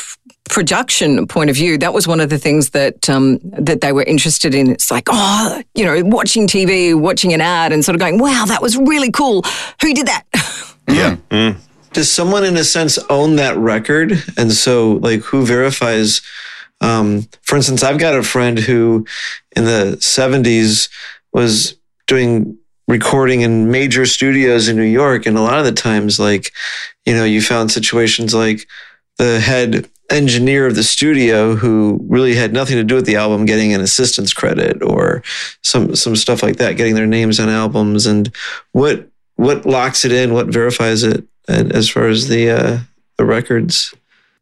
production 0.51 1.27
point 1.27 1.51
of 1.51 1.57
view, 1.57 1.79
that 1.79 1.95
was 1.95 2.07
one 2.07 2.21
of 2.21 2.29
the 2.29 2.39
things 2.39 2.71
that 2.71 3.09
um, 3.09 3.39
that 3.43 3.81
they 3.81 3.93
were 3.93 4.03
interested 4.03 4.55
in. 4.55 4.71
It's 4.71 4.91
like, 4.91 5.05
oh, 5.09 5.63
you 5.75 5.85
know, 5.85 6.03
watching 6.05 6.47
TV, 6.47 6.95
watching 6.95 7.33
an 7.33 7.41
ad, 7.41 7.73
and 7.73 7.85
sort 7.85 7.95
of 7.95 8.01
going, 8.01 8.19
"Wow, 8.19 8.45
that 8.47 8.61
was 8.61 8.77
really 8.77 9.11
cool. 9.11 9.43
Who 9.81 9.95
did 9.95 10.07
that?" 10.07 10.25
Yeah. 10.89 11.17
Mm. 11.31 11.57
Does 11.93 12.11
someone, 12.11 12.45
in 12.45 12.57
a 12.57 12.65
sense, 12.65 12.99
own 13.11 13.37
that 13.37 13.57
record? 13.57 14.13
And 14.37 14.53
so, 14.53 14.93
like, 14.95 15.21
who 15.21 15.45
verifies? 15.45 16.23
Um, 16.81 17.29
for 17.43 17.57
instance, 17.57 17.83
I've 17.83 17.99
got 17.99 18.17
a 18.17 18.23
friend 18.23 18.59
who, 18.59 19.07
in 19.55 19.65
the 19.65 19.97
'70s, 20.01 20.89
was 21.33 21.77
doing 22.07 22.59
recording 22.89 23.43
in 23.43 23.71
major 23.71 24.07
studios 24.07 24.69
in 24.69 24.77
New 24.77 24.83
York, 24.83 25.27
and 25.27 25.37
a 25.37 25.43
lot 25.43 25.59
of 25.59 25.65
the 25.65 25.73
times, 25.73 26.19
like, 26.19 26.53
you 27.05 27.15
know, 27.15 27.25
you 27.25 27.43
found 27.43 27.71
situations 27.71 28.35
like 28.35 28.67
the 29.19 29.41
head 29.41 29.89
engineer 30.11 30.67
of 30.67 30.75
the 30.75 30.83
studio 30.83 31.55
who 31.55 31.99
really 32.09 32.35
had 32.35 32.53
nothing 32.53 32.77
to 32.77 32.85
do 32.85 32.95
with 32.95 33.07
the 33.07 33.17
album 33.17 33.47
getting 33.47 33.73
an 33.73 33.81
assistance 33.81 34.33
credit 34.33 34.83
or 34.83 35.23
some 35.63 35.95
some 35.97 36.15
stuff 36.15 36.43
like 36.43 36.57
that 36.57 36.77
getting 36.77 36.95
their 36.95 37.07
names 37.07 37.41
on 37.41 37.49
albums 37.49 38.05
and 38.05 38.35
what 38.73 39.09
what 39.37 39.65
locks 39.65 40.05
it 40.05 40.13
in 40.13 40.35
what 40.35 40.49
verifies 40.49 41.03
it 41.03 41.27
as 41.49 41.89
far 41.89 42.09
as 42.09 42.29
the 42.29 42.51
uh, 42.51 42.79
the 43.17 43.25
records. 43.25 43.95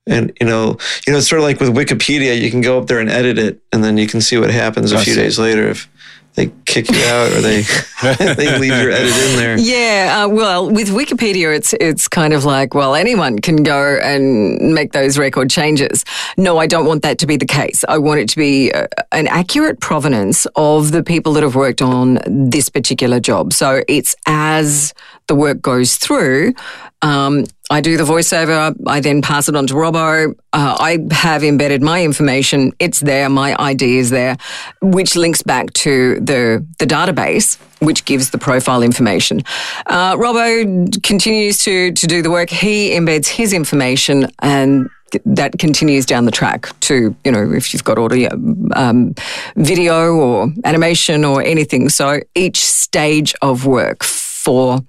And 0.07 0.33
you 0.41 0.47
know 0.47 0.79
you 1.07 1.13
know 1.13 1.19
it's 1.19 1.29
sort 1.29 1.41
of 1.41 1.45
like 1.45 1.61
with 1.61 1.77
wikipedia 1.77 2.41
you 2.41 2.51
can 2.51 2.63
go 2.63 2.79
up 2.79 2.87
there 2.87 3.01
and 3.01 3.11
edit 3.11 3.39
it 3.39 3.63
and 3.71 3.85
then 3.85 3.99
you 3.99 4.07
can 4.07 4.23
see 4.23 4.39
what 4.39 4.51
happens 4.51 4.93
a 4.93 4.99
few 4.99 5.15
days 5.15 5.39
later 5.39 5.69
if 5.69 5.89
they 6.35 6.53
kick 6.65 6.91
you 6.91 7.03
out 7.05 7.33
or 7.33 7.41
they 7.41 7.63
they 8.35 8.59
leave 8.59 8.73
your 8.73 8.91
edit 8.91 9.17
in 9.17 9.37
there. 9.37 9.59
Yeah, 9.59 10.25
uh, 10.25 10.29
well, 10.29 10.71
with 10.71 10.89
Wikipedia, 10.89 11.55
it's 11.55 11.75
it's 11.75 12.09
kind 12.09 12.33
of 12.33 12.45
like, 12.45 12.75
well, 12.75 12.95
anyone 12.95 13.41
can 13.41 13.63
go 13.63 13.99
and 14.03 14.75
make 14.75 14.93
those 14.93 15.19
record 15.19 15.51
changes. 15.51 16.05
No, 16.37 16.59
I 16.59 16.67
don't 16.67 16.87
want 16.87 17.03
that 17.03 17.19
to 17.19 17.27
be 17.27 17.37
the 17.37 17.47
case. 17.47 17.85
I 17.89 17.99
want 17.99 18.21
it 18.21 18.29
to 18.31 18.37
be 18.37 18.71
uh, 18.73 18.87
an 19.13 19.27
accurate 19.27 19.81
provenance 19.81 20.47
of 20.57 20.93
the 20.93 21.03
people 21.03 21.33
that 21.35 21.43
have 21.43 21.57
worked 21.57 21.83
on 21.83 22.21
this 22.27 22.69
particular 22.69 23.21
job. 23.21 23.53
So 23.53 23.83
it's 23.89 24.15
as 24.27 24.95
the 25.27 25.35
work 25.35 25.61
goes 25.61 25.97
through. 25.97 26.55
Um, 27.03 27.47
I 27.71 27.81
do 27.81 27.97
the 27.97 28.03
voiceover. 28.03 28.75
I 28.87 28.99
then 28.99 29.23
pass 29.23 29.49
it 29.49 29.55
on 29.55 29.69
to 29.69 29.75
Robbo. 29.75 30.33
Uh, 30.53 30.77
I 30.79 30.99
have 31.13 31.45
embedded 31.45 31.83
my 31.83 32.03
information. 32.03 32.73
It's 32.81 32.99
there. 32.99 33.29
My 33.29 33.55
ID 33.63 33.99
is 33.99 34.11
there, 34.11 34.37
which 34.83 35.15
links 35.15 35.41
back 35.43 35.73
to 35.75 36.17
the 36.17 36.67
the 36.81 36.87
database, 36.87 37.59
which 37.79 38.05
gives 38.05 38.31
the 38.31 38.39
profile 38.39 38.83
information. 38.83 39.43
Uh, 39.87 40.17
Robbo 40.17 41.03
continues 41.05 41.59
to 41.59 41.93
to 41.93 42.07
do 42.09 42.23
the 42.23 42.31
work. 42.31 42.51
He 42.51 42.91
embeds 42.91 43.29
his 43.29 43.53
information 43.53 44.27
and 44.41 44.91
that 45.25 45.59
continues 45.59 46.07
down 46.07 46.25
the 46.25 46.31
track 46.31 46.69
to 46.81 47.15
you 47.25 47.33
know 47.33 47.53
if 47.53 47.73
you've 47.73 47.85
got 47.85 47.99
audio 47.99 48.29
um, 48.75 49.15
video 49.57 50.15
or 50.15 50.53
animation 50.65 51.25
or 51.25 51.43
anything 51.43 51.89
so 51.89 52.21
each 52.37 52.65
stage 52.65 53.35
of 53.43 53.67
work 53.67 54.05
for 54.05 54.81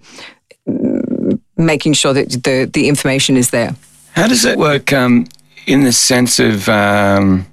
making 1.66 1.94
sure 1.94 2.14
that 2.14 2.30
the, 2.44 2.70
the 2.72 2.88
information 2.88 3.38
is 3.38 3.50
there. 3.52 3.76
How 4.14 4.28
does 4.28 4.44
it 4.46 4.58
work 4.58 4.92
um, 4.92 5.28
in 5.68 5.84
the 5.84 5.92
sense 5.94 6.40
of 6.40 6.68
um, 6.68 7.46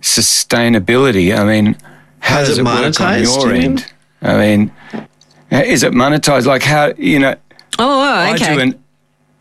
sustainability? 0.00 1.36
I 1.36 1.44
mean, 1.44 1.74
how, 2.20 2.36
how 2.36 2.40
does 2.44 2.58
it, 2.58 2.62
it 2.62 2.64
work 2.64 3.00
on 3.00 3.22
your 3.22 3.46
you 3.46 3.52
mean? 3.52 3.62
end? 3.62 3.92
I 4.22 4.36
mean, 4.36 4.72
is 5.50 5.82
it 5.82 5.92
monetized? 5.92 6.46
Like 6.46 6.62
how 6.62 6.92
you 6.96 7.18
know? 7.18 7.36
Oh, 7.78 8.32
okay. 8.34 8.44
I 8.46 8.54
do 8.54 8.60
an 8.60 8.84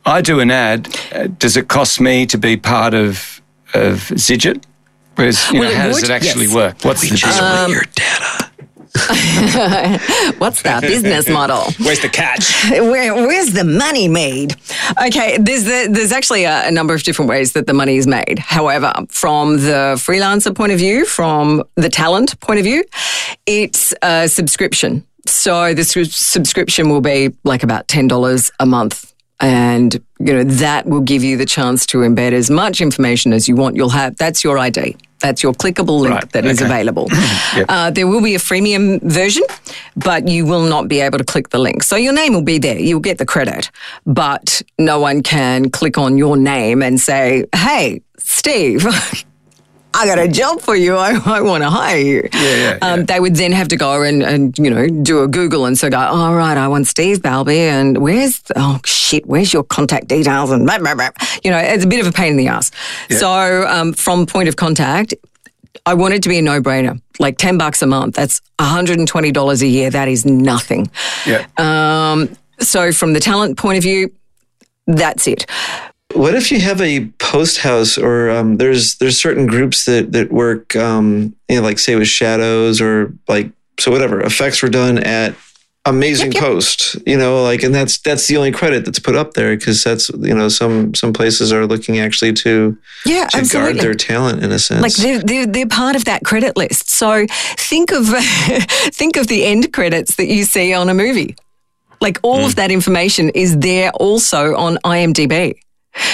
I 0.05 0.21
do 0.21 0.39
an 0.39 0.51
ad. 0.51 0.95
Uh, 1.11 1.27
does 1.27 1.57
it 1.57 1.67
cost 1.67 1.99
me 1.99 2.25
to 2.27 2.37
be 2.37 2.57
part 2.57 2.93
of 2.93 3.41
of 3.73 3.99
Zijit? 4.13 4.63
Whereas, 5.15 5.49
you 5.51 5.59
Well, 5.59 5.69
know, 5.69 5.75
it 5.75 5.77
how 5.77 5.87
does 5.87 6.03
it 6.03 6.11
actually 6.11 6.45
yes. 6.45 6.53
work? 6.55 6.85
What's 6.85 7.01
the 7.01 7.15
deal? 7.15 7.43
Um, 7.43 7.71
your 7.71 7.83
data. 7.95 8.46
What's 10.37 10.61
the 10.61 10.79
business 10.81 11.29
model? 11.39 11.63
Where's 11.79 11.99
the 11.99 12.09
catch? 12.09 12.69
Where, 12.71 13.13
where's 13.13 13.53
the 13.53 13.63
money 13.63 14.07
made? 14.07 14.55
Okay, 15.05 15.37
there's 15.37 15.63
the, 15.63 15.87
there's 15.89 16.11
actually 16.11 16.43
a, 16.45 16.67
a 16.67 16.71
number 16.71 16.93
of 16.93 17.03
different 17.03 17.29
ways 17.29 17.53
that 17.53 17.67
the 17.67 17.73
money 17.73 17.97
is 17.97 18.07
made. 18.07 18.39
However, 18.39 18.93
from 19.09 19.57
the 19.57 19.95
freelancer 19.97 20.55
point 20.55 20.71
of 20.71 20.79
view, 20.79 21.05
from 21.05 21.63
the 21.75 21.89
talent 21.89 22.39
point 22.39 22.59
of 22.59 22.65
view, 22.65 22.83
it's 23.45 23.93
a 24.01 24.27
subscription. 24.27 25.05
So 25.25 25.73
the 25.73 25.83
su- 25.83 26.05
subscription 26.05 26.89
will 26.89 27.01
be 27.01 27.33
like 27.43 27.63
about 27.63 27.87
ten 27.87 28.07
dollars 28.07 28.51
a 28.59 28.65
month. 28.65 29.13
And, 29.39 29.93
you 30.19 30.33
know, 30.33 30.43
that 30.43 30.87
will 30.87 31.01
give 31.01 31.23
you 31.23 31.37
the 31.37 31.45
chance 31.45 31.85
to 31.87 31.99
embed 31.99 32.31
as 32.31 32.49
much 32.49 32.81
information 32.81 33.33
as 33.33 33.47
you 33.47 33.55
want. 33.55 33.75
You'll 33.75 33.89
have, 33.89 34.17
that's 34.17 34.43
your 34.43 34.57
ID. 34.57 34.97
That's 35.19 35.41
your 35.41 35.53
clickable 35.53 35.99
link 35.99 36.13
Right, 36.15 36.31
that 36.31 36.45
is 36.45 36.61
okay. 36.61 36.65
available. 36.69 37.07
Yep. 37.55 37.65
Uh, 37.69 37.89
there 37.89 38.05
will 38.05 38.21
be 38.21 38.35
a 38.35 38.39
freemium 38.39 39.01
version, 39.01 39.43
but 39.95 40.27
you 40.27 40.45
will 40.45 40.67
not 40.67 40.87
be 40.87 40.99
able 40.99 41.17
to 41.17 41.23
click 41.23 41.49
the 41.49 41.57
link. 41.57 41.81
So 41.81 41.95
your 41.95 42.13
name 42.13 42.33
will 42.33 42.43
be 42.43 42.59
there. 42.59 42.77
You'll 42.77 42.99
get 42.99 43.17
the 43.17 43.25
credit, 43.25 43.71
but 44.05 44.61
no 44.77 44.99
one 44.99 45.23
can 45.23 45.71
click 45.71 45.97
on 45.97 46.17
your 46.17 46.37
name 46.37 46.83
and 46.83 46.99
say, 46.99 47.45
hey, 47.55 48.01
Steve. 48.19 48.85
I 49.97 50.05
got 50.05 50.19
a 50.19 50.27
job 50.27 50.61
for 50.61 50.75
you. 50.75 50.95
I, 50.95 51.19
I 51.25 51.41
want 51.41 51.63
to 51.63 51.69
hire 51.69 51.97
you. 51.97 52.29
Yeah, 52.33 52.41
yeah, 52.41 52.77
um, 52.81 52.99
yeah. 52.99 53.05
They 53.07 53.19
would 53.19 53.35
then 53.35 53.51
have 53.51 53.67
to 53.69 53.77
go 53.77 54.03
and, 54.03 54.21
and, 54.21 54.57
you 54.57 54.69
know, 54.69 54.87
do 54.87 55.23
a 55.23 55.27
Google 55.27 55.65
and 55.65 55.77
so 55.77 55.89
go, 55.89 55.97
all 55.97 56.35
right, 56.35 56.55
I 56.57 56.67
want 56.67 56.85
Steve 56.85 57.19
Balbi 57.19 57.57
and 57.57 57.97
where's, 57.97 58.41
oh 58.55 58.79
shit, 58.85 59.25
where's 59.25 59.51
your 59.51 59.63
contact 59.63 60.07
details? 60.07 60.51
And 60.51 60.65
blah, 60.67 60.77
blah, 60.77 60.93
blah. 60.93 61.09
You 61.43 61.49
know, 61.49 61.57
it's 61.57 61.83
a 61.83 61.87
bit 61.87 61.99
of 61.99 62.07
a 62.07 62.11
pain 62.11 62.31
in 62.31 62.37
the 62.37 62.47
ass. 62.47 62.71
So 63.09 63.65
um, 63.67 63.93
from 63.93 64.27
point 64.27 64.47
of 64.49 64.55
contact, 64.55 65.15
I 65.85 65.93
want 65.95 66.13
it 66.13 66.21
to 66.23 66.29
be 66.29 66.37
a 66.37 66.41
no-brainer. 66.41 67.01
Like 67.19 67.37
10 67.37 67.57
bucks 67.57 67.81
a 67.81 67.87
month, 67.87 68.15
that's 68.15 68.41
$120 68.59 69.61
a 69.61 69.67
year. 69.67 69.89
That 69.89 70.07
is 70.07 70.25
nothing. 70.25 70.91
Yeah. 71.25 71.47
Um, 71.57 72.29
so 72.59 72.91
from 72.91 73.13
the 73.13 73.19
talent 73.19 73.57
point 73.57 73.77
of 73.77 73.83
view, 73.83 74.11
that's 74.85 75.27
it. 75.27 75.45
What 76.17 76.35
if 76.35 76.51
you 76.51 76.59
have 76.61 76.81
a 76.81 77.05
post 77.19 77.59
house 77.59 77.97
or 77.97 78.29
um, 78.29 78.57
there's 78.57 78.95
there's 78.95 79.19
certain 79.19 79.45
groups 79.47 79.85
that 79.85 80.11
that 80.11 80.31
work 80.31 80.75
um, 80.75 81.35
you 81.47 81.57
know 81.57 81.61
like 81.61 81.79
say 81.79 81.95
with 81.95 82.07
shadows 82.07 82.81
or 82.81 83.13
like 83.27 83.51
so 83.79 83.91
whatever 83.91 84.21
effects 84.21 84.61
were 84.61 84.69
done 84.69 84.97
at 84.97 85.35
amazing 85.85 86.33
post 86.33 86.97
you 87.05 87.17
know 87.17 87.41
like 87.43 87.63
and 87.63 87.73
that's 87.73 87.97
that's 87.99 88.27
the 88.27 88.35
only 88.35 88.51
credit 88.51 88.83
that's 88.83 88.99
put 88.99 89.15
up 89.15 89.33
there 89.35 89.55
because 89.55 89.83
that's 89.83 90.09
you 90.09 90.35
know 90.35 90.49
some 90.49 90.93
some 90.93 91.13
places 91.13 91.53
are 91.53 91.65
looking 91.65 91.97
actually 91.99 92.33
to 92.33 92.77
Yeah, 93.05 93.27
to 93.27 93.37
absolutely. 93.37 93.73
guard 93.73 93.83
their 93.85 93.93
talent 93.93 94.43
in 94.43 94.51
a 94.51 94.59
sense 94.59 94.81
Like 94.81 94.95
they're, 94.95 95.21
they're, 95.23 95.47
they're 95.47 95.67
part 95.67 95.95
of 95.95 96.03
that 96.05 96.25
credit 96.25 96.57
list. 96.57 96.89
So 96.89 97.25
think 97.57 97.91
of 97.91 98.05
think 98.91 99.15
of 99.15 99.27
the 99.27 99.45
end 99.45 99.71
credits 99.71 100.15
that 100.15 100.27
you 100.27 100.43
see 100.43 100.73
on 100.73 100.89
a 100.89 100.93
movie. 100.93 101.35
Like 102.01 102.19
all 102.21 102.45
of 102.45 102.55
that 102.55 102.69
information 102.69 103.29
is 103.29 103.57
there 103.59 103.91
also 103.91 104.55
on 104.55 104.77
IMDb. 104.83 105.55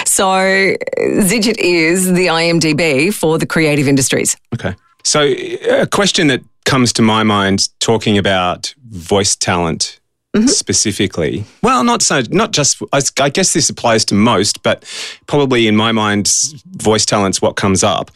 So 0.05 0.25
Zijit 0.27 1.57
is 1.57 2.13
the 2.13 2.27
IMDb 2.27 3.13
for 3.13 3.37
the 3.37 3.45
creative 3.45 3.87
industries. 3.87 4.37
Okay. 4.53 4.75
So, 5.03 5.21
a 5.21 5.85
question 5.85 6.27
that 6.27 6.41
comes 6.65 6.93
to 6.93 7.01
my 7.01 7.23
mind 7.23 7.67
talking 7.79 8.17
about 8.17 8.73
voice 8.89 9.35
talent 9.35 9.99
specifically. 10.47 11.45
Well, 11.61 11.83
not 11.83 12.01
so, 12.01 12.23
not 12.31 12.51
just, 12.51 12.81
I 12.91 13.29
guess 13.29 13.53
this 13.53 13.69
applies 13.69 14.03
to 14.05 14.15
most, 14.15 14.63
but 14.63 14.83
probably 15.27 15.67
in 15.67 15.75
my 15.75 15.91
mind, 15.91 16.31
voice 16.71 17.05
talent's 17.05 17.41
what 17.41 17.55
comes 17.55 17.83
up. 17.83 18.09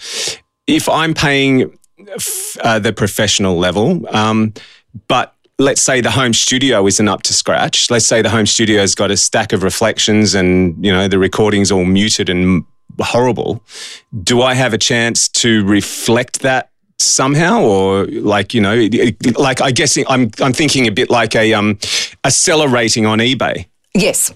If 0.65 0.89
I'm 0.89 1.13
paying 1.13 1.77
f- 2.07 2.57
uh, 2.61 2.79
the 2.79 2.91
professional 2.91 3.57
level, 3.57 4.03
um, 4.15 4.53
but 5.07 5.35
let's 5.59 5.81
say 5.81 6.01
the 6.01 6.11
home 6.11 6.33
studio 6.33 6.85
isn't 6.85 7.07
up 7.07 7.23
to 7.23 7.33
scratch. 7.33 7.89
Let's 7.89 8.05
say 8.05 8.21
the 8.21 8.29
home 8.29 8.45
studio's 8.45 8.95
got 8.95 9.11
a 9.11 9.17
stack 9.17 9.53
of 9.53 9.63
reflections 9.63 10.35
and, 10.35 10.83
you 10.85 10.91
know, 10.91 11.07
the 11.07 11.19
recording's 11.19 11.71
all 11.71 11.85
muted 11.85 12.29
and 12.29 12.63
horrible. 12.99 13.63
Do 14.23 14.41
I 14.41 14.53
have 14.53 14.73
a 14.73 14.77
chance 14.77 15.27
to 15.29 15.65
reflect 15.65 16.41
that 16.41 16.69
somehow 16.99 17.61
or 17.61 18.05
like, 18.05 18.53
you 18.53 18.61
know, 18.61 18.87
like 19.37 19.61
I 19.61 19.71
guess 19.71 19.97
I'm 20.07 20.31
I'm 20.39 20.53
thinking 20.53 20.87
a 20.87 20.91
bit 20.91 21.09
like 21.09 21.35
a 21.35 21.53
um 21.53 21.77
a 22.23 22.31
seller 22.31 22.67
rating 22.67 23.05
on 23.05 23.19
eBay. 23.19 23.65
Yes, 23.93 24.33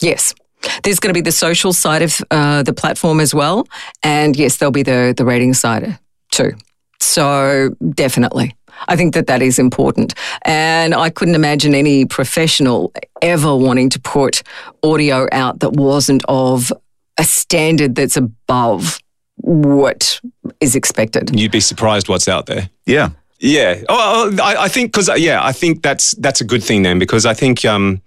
yes. 0.00 0.34
There's 0.82 0.98
going 0.98 1.12
to 1.12 1.14
be 1.14 1.20
the 1.20 1.32
social 1.32 1.74
side 1.74 2.00
of 2.00 2.20
uh, 2.30 2.62
the 2.62 2.72
platform 2.72 3.20
as 3.20 3.34
well, 3.34 3.68
and 4.02 4.34
yes, 4.34 4.56
there'll 4.56 4.72
be 4.72 4.82
the 4.82 5.12
the 5.14 5.24
rating 5.24 5.52
side 5.52 5.98
too. 6.30 6.52
So 7.00 7.76
definitely. 7.94 8.56
I 8.88 8.96
think 8.96 9.14
that 9.14 9.26
that 9.26 9.42
is 9.42 9.58
important. 9.58 10.14
And 10.42 10.94
I 10.94 11.10
couldn't 11.10 11.34
imagine 11.34 11.74
any 11.74 12.04
professional 12.04 12.92
ever 13.22 13.54
wanting 13.56 13.90
to 13.90 14.00
put 14.00 14.42
audio 14.82 15.28
out 15.32 15.60
that 15.60 15.72
wasn't 15.72 16.24
of 16.28 16.72
a 17.18 17.24
standard 17.24 17.94
that's 17.94 18.16
above 18.16 18.98
what 19.36 20.20
is 20.60 20.74
expected. 20.74 21.38
You'd 21.38 21.52
be 21.52 21.60
surprised 21.60 22.08
what's 22.08 22.28
out 22.28 22.46
there. 22.46 22.70
Yeah. 22.86 23.10
Yeah. 23.38 23.82
Oh, 23.88 24.30
oh 24.38 24.42
I, 24.42 24.64
I 24.64 24.68
think 24.68 24.92
because 24.92 25.10
yeah, 25.20 25.44
I 25.44 25.52
think 25.52 25.82
that's 25.82 26.12
that's 26.12 26.40
a 26.40 26.44
good 26.44 26.62
thing 26.62 26.82
then 26.82 26.98
because 26.98 27.26
I 27.26 27.34
think 27.34 27.64
um, 27.64 28.00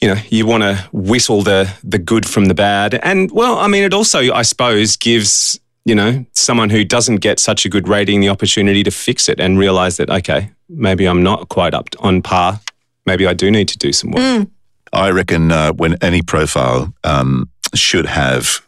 you 0.00 0.08
know 0.08 0.20
you 0.28 0.46
want 0.46 0.62
to 0.62 0.88
whistle 0.92 1.42
the 1.42 1.72
the 1.82 1.98
good 1.98 2.28
from 2.28 2.44
the 2.46 2.54
bad, 2.54 2.94
and 3.02 3.30
well, 3.32 3.58
I 3.58 3.66
mean, 3.68 3.82
it 3.82 3.94
also 3.94 4.32
I 4.32 4.42
suppose 4.42 4.96
gives 4.96 5.58
you 5.84 5.94
know 5.94 6.24
someone 6.32 6.70
who 6.70 6.84
doesn't 6.84 7.16
get 7.16 7.40
such 7.40 7.64
a 7.64 7.68
good 7.68 7.88
rating 7.88 8.20
the 8.20 8.28
opportunity 8.28 8.82
to 8.82 8.90
fix 8.90 9.28
it 9.28 9.40
and 9.40 9.58
realize 9.58 9.96
that 9.96 10.10
okay, 10.10 10.50
maybe 10.68 11.06
I'm 11.06 11.22
not 11.22 11.48
quite 11.48 11.74
up 11.74 11.88
on 12.00 12.22
par. 12.22 12.60
Maybe 13.06 13.26
I 13.26 13.34
do 13.34 13.50
need 13.50 13.68
to 13.68 13.78
do 13.78 13.92
some 13.92 14.12
work. 14.12 14.48
I 14.92 15.10
reckon 15.10 15.50
uh, 15.50 15.72
when 15.72 15.96
any 16.02 16.22
profile 16.22 16.92
um, 17.02 17.48
should 17.74 18.06
have 18.06 18.60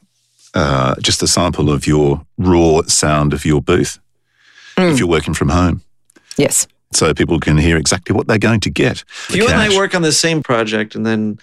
uh, 0.55 0.95
just 1.01 1.23
a 1.23 1.27
sample 1.29 1.71
of 1.71 1.87
your 1.87 2.25
raw 2.39 2.83
sound 2.87 3.33
of 3.33 3.45
your 3.45 3.61
booth 3.61 3.99
if 4.77 4.99
you're 4.99 5.09
working 5.09 5.35
from 5.35 5.51
home. 5.51 5.83
Yes. 6.37 6.67
So 6.93 7.13
people 7.13 7.41
can 7.41 7.59
hear 7.59 7.77
exactly 7.77 8.15
what 8.15 8.27
they're 8.27 8.39
going 8.39 8.61
to 8.61 8.71
get. 8.71 9.05
If 9.29 9.37
you 9.37 9.49
and 9.49 9.61
I 9.61 9.77
work 9.77 9.95
on 9.95 10.03
the 10.03 10.13
same 10.13 10.43
project, 10.43 10.95
and 10.95 11.05
then 11.05 11.39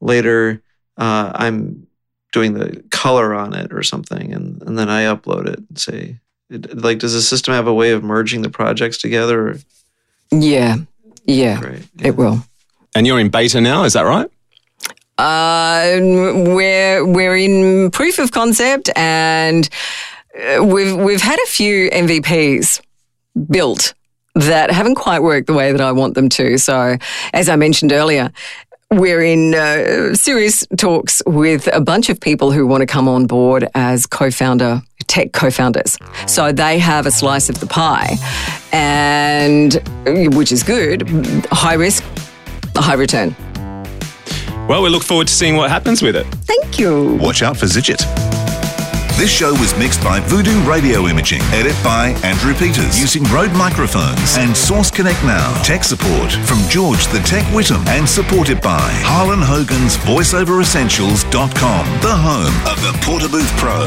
later 0.00 0.62
uh, 0.96 1.32
I'm 1.34 1.86
doing 2.36 2.52
the 2.52 2.84
color 2.90 3.34
on 3.34 3.54
it 3.54 3.72
or 3.72 3.82
something, 3.82 4.30
and, 4.30 4.62
and 4.64 4.78
then 4.78 4.90
I 4.90 5.04
upload 5.04 5.46
it 5.46 5.58
and 5.58 5.78
say, 5.78 6.18
it, 6.50 6.76
like, 6.76 6.98
does 6.98 7.14
the 7.14 7.22
system 7.22 7.54
have 7.54 7.66
a 7.66 7.72
way 7.72 7.92
of 7.92 8.04
merging 8.04 8.42
the 8.42 8.50
projects 8.50 8.98
together? 8.98 9.58
Yeah. 10.30 10.76
Yeah. 11.24 11.58
Great. 11.58 11.88
It 12.02 12.16
will. 12.16 12.44
And 12.94 13.06
you're 13.06 13.18
in 13.18 13.30
beta 13.30 13.58
now, 13.62 13.84
is 13.84 13.94
that 13.94 14.02
right? 14.02 14.30
Uh, 15.16 15.96
we're 16.54 17.06
we're 17.06 17.36
in 17.36 17.90
proof 17.90 18.18
of 18.18 18.32
concept, 18.32 18.90
and 18.96 19.66
uh, 20.38 20.62
we've 20.62 20.94
we've 20.94 21.22
had 21.22 21.38
a 21.38 21.46
few 21.46 21.88
MVPs 21.90 22.82
built 23.50 23.94
that 24.34 24.70
haven't 24.70 24.96
quite 24.96 25.22
worked 25.22 25.46
the 25.46 25.54
way 25.54 25.72
that 25.72 25.80
I 25.80 25.90
want 25.92 26.16
them 26.16 26.28
to. 26.28 26.58
So, 26.58 26.98
as 27.32 27.48
I 27.48 27.56
mentioned 27.56 27.92
earlier. 27.92 28.30
We're 28.96 29.22
in 29.22 29.54
uh, 29.54 30.14
serious 30.14 30.66
talks 30.78 31.20
with 31.26 31.68
a 31.70 31.82
bunch 31.82 32.08
of 32.08 32.18
people 32.18 32.50
who 32.50 32.66
want 32.66 32.80
to 32.80 32.86
come 32.86 33.08
on 33.08 33.26
board 33.26 33.68
as 33.74 34.06
co-founder, 34.06 34.80
tech 35.06 35.34
co-founders. 35.34 35.98
So 36.26 36.50
they 36.50 36.78
have 36.78 37.04
a 37.04 37.10
slice 37.10 37.50
of 37.50 37.60
the 37.60 37.66
pie, 37.66 38.16
and 38.72 39.74
which 40.34 40.50
is 40.50 40.62
good. 40.62 41.06
High 41.50 41.74
risk, 41.74 42.02
high 42.74 42.94
return. 42.94 43.36
Well, 44.66 44.82
we 44.82 44.88
look 44.88 45.02
forward 45.02 45.26
to 45.26 45.34
seeing 45.34 45.56
what 45.56 45.68
happens 45.70 46.00
with 46.00 46.16
it. 46.16 46.24
Thank 46.46 46.78
you. 46.78 47.18
Watch 47.20 47.42
out 47.42 47.58
for 47.58 47.66
Zijit. 47.66 48.02
This 49.16 49.30
show 49.30 49.52
was 49.52 49.74
mixed 49.78 50.04
by 50.04 50.20
Voodoo 50.20 50.60
Radio 50.68 51.06
Imaging. 51.06 51.40
Edit 51.44 51.74
by 51.82 52.08
Andrew 52.22 52.52
Peters 52.52 53.00
using 53.00 53.22
Rode 53.32 53.50
microphones 53.52 54.36
and 54.36 54.54
Source 54.54 54.90
Connect 54.90 55.24
Now. 55.24 55.54
Tech 55.62 55.84
support 55.84 56.32
from 56.44 56.58
George 56.68 57.06
the 57.06 57.20
Tech 57.20 57.46
Whittam 57.46 57.86
and 57.86 58.06
supported 58.06 58.60
by 58.60 58.90
Harlan 59.06 59.40
Hogan's 59.40 59.96
VoiceOverEssentials.com, 59.96 62.00
the 62.02 62.14
home 62.14 62.54
of 62.70 62.78
the 62.82 62.92
Portabooth 63.00 63.48
Pro. 63.56 63.86